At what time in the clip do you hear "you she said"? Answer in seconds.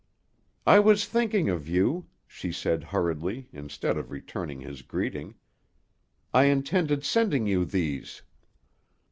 1.69-2.85